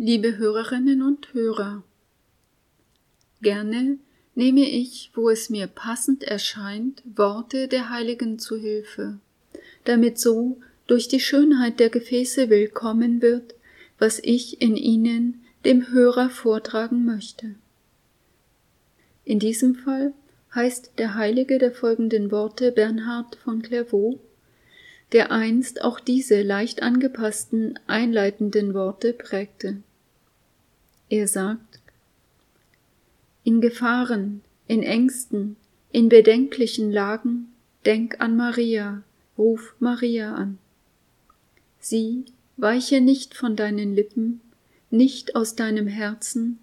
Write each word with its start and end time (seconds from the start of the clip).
Liebe 0.00 0.38
Hörerinnen 0.38 1.02
und 1.02 1.34
Hörer, 1.34 1.82
gerne 3.42 3.98
nehme 4.36 4.60
ich, 4.60 5.10
wo 5.14 5.28
es 5.28 5.50
mir 5.50 5.66
passend 5.66 6.22
erscheint, 6.22 7.02
Worte 7.16 7.66
der 7.66 7.90
Heiligen 7.90 8.38
zu 8.38 8.56
Hilfe, 8.56 9.18
damit 9.82 10.20
so 10.20 10.60
durch 10.86 11.08
die 11.08 11.18
Schönheit 11.18 11.80
der 11.80 11.90
Gefäße 11.90 12.48
willkommen 12.48 13.22
wird, 13.22 13.56
was 13.98 14.20
ich 14.22 14.62
in 14.62 14.76
ihnen 14.76 15.42
dem 15.64 15.88
Hörer 15.88 16.30
vortragen 16.30 17.04
möchte. 17.04 17.56
In 19.24 19.40
diesem 19.40 19.74
Fall 19.74 20.14
heißt 20.54 20.92
der 20.98 21.16
Heilige 21.16 21.58
der 21.58 21.72
folgenden 21.72 22.30
Worte 22.30 22.70
Bernhard 22.70 23.34
von 23.34 23.62
Clairvaux, 23.62 24.20
der 25.10 25.32
einst 25.32 25.82
auch 25.82 25.98
diese 25.98 26.42
leicht 26.42 26.82
angepassten 26.82 27.80
einleitenden 27.88 28.74
Worte 28.74 29.12
prägte. 29.12 29.82
Er 31.10 31.26
sagt, 31.26 31.80
in 33.44 33.60
Gefahren, 33.60 34.42
in 34.66 34.82
Ängsten, 34.82 35.56
in 35.90 36.08
bedenklichen 36.08 36.92
Lagen, 36.92 37.48
denk 37.86 38.20
an 38.20 38.36
Maria, 38.36 39.02
ruf 39.38 39.74
Maria 39.78 40.34
an. 40.34 40.58
Sie 41.80 42.24
weiche 42.58 43.00
nicht 43.00 43.34
von 43.34 43.56
deinen 43.56 43.94
Lippen, 43.94 44.42
nicht 44.90 45.34
aus 45.34 45.54
deinem 45.56 45.86
Herzen, 45.86 46.58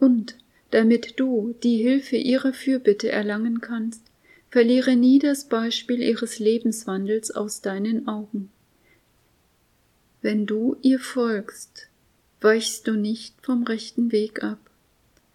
und 0.00 0.36
damit 0.70 1.20
du 1.20 1.54
die 1.62 1.76
Hilfe 1.76 2.16
ihrer 2.16 2.52
Fürbitte 2.52 3.10
erlangen 3.10 3.60
kannst, 3.60 4.02
verliere 4.50 4.96
nie 4.96 5.18
das 5.18 5.44
Beispiel 5.44 6.00
ihres 6.00 6.38
Lebenswandels 6.38 7.30
aus 7.32 7.60
deinen 7.60 8.08
Augen. 8.08 8.50
Wenn 10.22 10.46
du 10.46 10.76
ihr 10.80 11.00
folgst, 11.00 11.88
weichst 12.44 12.86
du 12.86 12.92
nicht 12.92 13.34
vom 13.40 13.62
rechten 13.62 14.12
Weg 14.12 14.44
ab. 14.44 14.58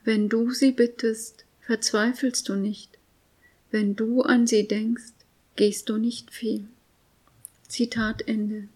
Wenn 0.03 0.29
du 0.29 0.51
sie 0.51 0.71
bittest, 0.71 1.43
verzweifelst 1.59 2.47
du 2.47 2.53
nicht. 2.53 2.99
Wenn 3.71 3.95
du 3.95 4.21
an 4.21 4.45
sie 4.45 4.67
denkst, 4.67 5.13
gehst 5.55 5.89
du 5.89 5.97
nicht 5.97 6.29
fehl. 6.31 6.65
Zitat 7.67 8.27
Ende. 8.27 8.67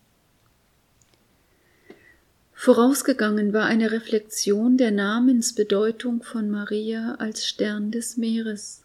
Vorausgegangen 2.54 3.54
war 3.54 3.66
eine 3.66 3.92
Reflexion 3.92 4.78
der 4.78 4.92
Namensbedeutung 4.92 6.23
von 6.23 6.50
Maria 6.50 7.16
als 7.20 7.45
Stern 7.45 7.92
des 7.92 8.17
Meeres. 8.17 8.81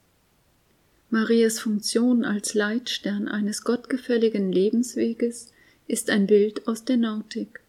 Marias 1.09 1.59
Funktion 1.59 2.23
als 2.23 2.53
Leitstern 2.53 3.29
eines 3.29 3.65
gottgefälligen 3.65 4.53
Lebensweges 4.53 5.53
ist 5.87 6.11
ein 6.11 6.27
Bild 6.27 6.69
aus 6.69 6.85
der 6.85 6.99
Nautik. 6.99 7.61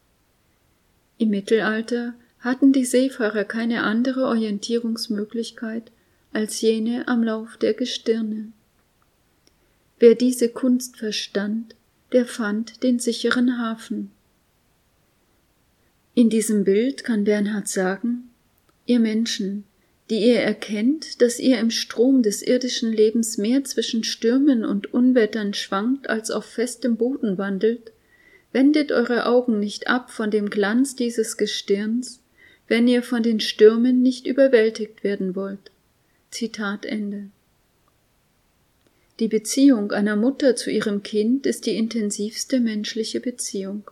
Im 1.20 1.32
Mittelalter 1.32 2.14
hatten 2.40 2.72
die 2.72 2.86
Seefahrer 2.86 3.44
keine 3.44 3.84
andere 3.84 4.26
Orientierungsmöglichkeit 4.26 5.92
als 6.32 6.62
jene 6.62 7.08
am 7.10 7.24
Lauf 7.24 7.58
der 7.58 7.74
Gestirne. 7.74 8.54
Wer 10.00 10.16
diese 10.16 10.48
Kunst 10.48 10.96
verstand, 10.96 11.76
der 12.14 12.26
fand 12.26 12.84
den 12.84 13.00
sicheren 13.00 13.60
Hafen. 13.60 14.12
In 16.16 16.30
diesem 16.30 16.64
Bild 16.64 17.04
kann 17.04 17.26
Bernhard 17.26 17.68
sagen, 17.68 18.30
ihr 18.86 19.02
Menschen, 19.02 19.66
die 20.10 20.26
ihr 20.26 20.40
erkennt, 20.40 21.22
dass 21.22 21.38
ihr 21.38 21.60
im 21.60 21.70
Strom 21.70 22.24
des 22.24 22.42
irdischen 22.42 22.94
Lebens 22.94 23.38
mehr 23.38 23.66
zwischen 23.66 24.06
Stürmen 24.06 24.64
und 24.64 24.94
Unwettern 24.94 25.54
schwankt 25.54 26.10
als 26.10 26.32
auf 26.32 26.46
festem 26.46 26.96
Boden 26.96 27.38
wandelt, 27.38 27.92
wendet 28.52 28.92
eure 28.92 29.26
Augen 29.26 29.60
nicht 29.60 29.88
ab 29.88 30.12
von 30.12 30.32
dem 30.32 30.50
Glanz 30.50 30.96
dieses 30.96 31.38
Gestirns, 31.38 32.22
wenn 32.68 32.88
ihr 32.88 33.04
von 33.04 33.24
den 33.24 33.40
Stürmen 33.40 34.02
nicht 34.02 34.28
überwältigt 34.28 35.04
werden 35.04 35.36
wollt. 35.36 35.72
Zitat 36.32 36.86
Ende. 36.86 37.30
Die 39.20 39.28
Beziehung 39.28 39.92
einer 39.92 40.16
Mutter 40.16 40.56
zu 40.56 40.72
ihrem 40.72 41.04
Kind 41.04 41.46
ist 41.46 41.66
die 41.66 41.76
intensivste 41.76 42.60
menschliche 42.60 43.20
Beziehung. 43.20 43.90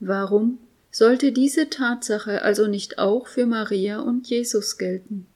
Warum 0.00 0.58
sollte 0.96 1.30
diese 1.30 1.68
Tatsache 1.68 2.40
also 2.40 2.66
nicht 2.66 2.98
auch 2.98 3.26
für 3.26 3.44
Maria 3.44 4.00
und 4.00 4.30
Jesus 4.30 4.78
gelten. 4.78 5.26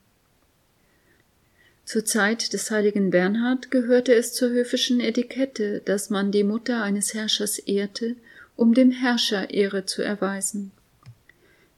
Zur 1.90 2.04
Zeit 2.04 2.52
des 2.52 2.70
heiligen 2.70 3.10
Bernhard 3.10 3.72
gehörte 3.72 4.14
es 4.14 4.32
zur 4.32 4.50
höfischen 4.50 5.00
Etikette, 5.00 5.82
dass 5.84 6.08
man 6.08 6.30
die 6.30 6.44
Mutter 6.44 6.84
eines 6.84 7.14
Herrschers 7.14 7.58
ehrte, 7.58 8.14
um 8.54 8.74
dem 8.74 8.92
Herrscher 8.92 9.50
Ehre 9.50 9.86
zu 9.86 10.00
erweisen. 10.00 10.70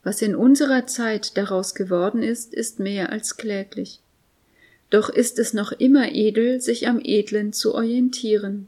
Was 0.05 0.21
in 0.21 0.37
unserer 0.37 0.87
Zeit 0.87 1.39
daraus 1.39 1.75
geworden 1.75 2.23
ist, 2.23 2.53
ist 2.53 2.79
mehr 2.79 3.09
als 3.09 3.39
kläglich. 3.39 4.01
Doch 4.91 5.09
ist 5.09 5.39
es 5.39 5.55
noch 5.55 5.73
immer 5.73 6.13
edel, 6.13 6.61
sich 6.61 6.89
am 6.89 7.01
Edlen 7.03 7.55
zu 7.55 7.75
orientieren. 7.75 8.67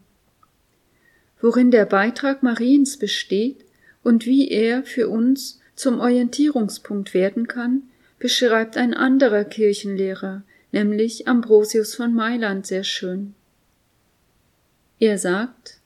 Worin 1.42 1.70
der 1.70 1.84
Beitrag 1.84 2.42
Mariens 2.42 2.96
besteht, 2.96 3.66
und 4.02 4.24
wie 4.24 4.48
er 4.48 4.82
für 4.84 5.10
uns 5.10 5.60
zum 5.76 6.00
Orientierungspunkt 6.00 7.12
werden 7.12 7.48
kann, 7.48 7.82
beschreibt 8.18 8.78
ein 8.78 8.94
anderer 8.94 9.44
Kirchenlehrer, 9.44 10.42
nämlich 10.74 11.28
Ambrosius 11.28 11.94
von 11.94 12.12
Mailand 12.12 12.66
sehr 12.66 12.82
schön. 12.82 13.34
Er 14.98 15.18
sagt, 15.18 15.78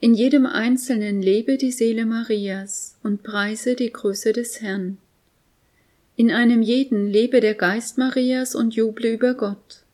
in 0.00 0.14
jedem 0.14 0.46
Einzelnen 0.46 1.22
lebe 1.22 1.56
die 1.56 1.70
Seele 1.70 2.04
Marias 2.04 2.98
und 3.04 3.22
preise 3.22 3.76
die 3.76 3.92
Größe 3.92 4.32
des 4.32 4.60
Herrn. 4.60 4.98
In 6.16 6.32
einem 6.32 6.60
jeden 6.60 7.06
lebe 7.06 7.40
der 7.40 7.54
Geist 7.54 7.98
Marias 7.98 8.56
und 8.56 8.74
juble 8.74 9.12
über 9.12 9.34
Gott. 9.34 9.84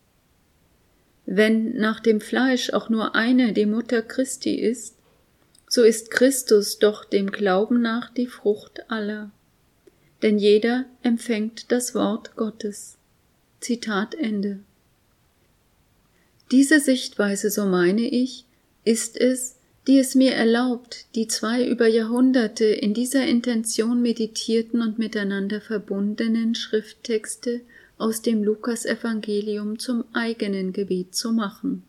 Wenn 1.27 1.77
nach 1.77 2.01
dem 2.01 2.21
Fleisch 2.21 2.73
auch 2.73 2.89
nur 2.89 3.15
eine 3.15 3.53
die 3.53 3.67
Mutter 3.67 4.01
Christi 4.01 4.55
ist, 4.55 4.97
so 5.69 5.83
ist 5.83 6.11
Christus 6.11 6.79
doch 6.79 7.05
dem 7.05 7.31
Glauben 7.31 7.83
nach 7.83 8.11
die 8.11 8.27
Frucht 8.27 8.91
aller. 8.91 9.31
Denn 10.23 10.39
jeder 10.39 10.87
empfängt 11.03 11.71
das 11.71 11.95
Wort 11.95 12.35
Gottes. 12.37 12.97
Zitat 13.63 14.17
Ende. 14.17 14.59
Diese 16.51 16.81
Sichtweise, 16.81 17.49
so 17.49 17.65
meine 17.65 18.09
ich, 18.09 18.45
ist 18.85 19.17
es, 19.17 19.55
die 19.87 20.01
es 20.01 20.17
mir 20.17 20.33
erlaubt, 20.33 21.07
die 21.15 21.29
zwei 21.29 21.65
über 21.67 21.87
Jahrhunderte 21.87 22.65
in 22.65 22.93
dieser 22.93 23.25
Intention 23.25 24.03
meditierten 24.03 24.83
und 24.83 24.99
miteinander 24.99 25.61
verbundenen 25.61 26.57
Schrifttexte 26.57 27.61
aus 27.99 28.21
dem 28.21 28.43
Lukasevangelium 28.43 29.79
zum 29.79 30.05
eigenen 30.13 30.73
Gebet 30.73 31.15
zu 31.15 31.31
machen. 31.31 31.85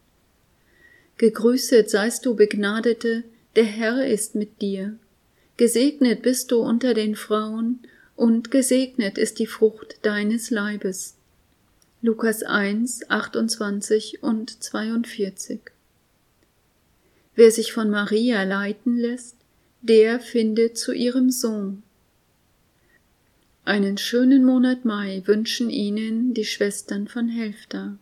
Gegrüßet 1.17 1.89
seist 1.89 2.25
du, 2.28 2.35
Begnadete, 2.35 3.23
der 3.56 3.66
Herr 3.66 4.06
ist 4.06 4.35
mit 4.35 4.62
dir. 4.62 4.95
Gesegnet 5.57 6.22
bist 6.22 6.51
du 6.51 6.59
unter 6.59 6.94
den 6.94 7.16
Frauen, 7.16 7.79
und 8.16 8.51
gesegnet 8.51 9.17
ist 9.17 9.39
die 9.39 9.47
Frucht 9.47 9.97
deines 10.03 10.51
Leibes. 10.51 11.16
Lukas 12.05 12.43
1, 12.43 13.09
28 13.09 14.23
und 14.23 14.61
42. 14.61 15.61
Wer 17.33 17.49
sich 17.49 17.71
von 17.71 17.89
Maria 17.89 18.43
leiten 18.43 18.97
lässt, 18.97 19.37
der 19.81 20.19
findet 20.19 20.77
zu 20.77 20.91
ihrem 20.91 21.29
Sohn. 21.31 21.81
Einen 23.63 23.97
schönen 23.97 24.43
Monat 24.43 24.83
Mai 24.83 25.23
wünschen 25.27 25.69
Ihnen 25.69 26.33
die 26.33 26.43
Schwestern 26.43 27.07
von 27.07 27.29
Helfta. 27.29 27.97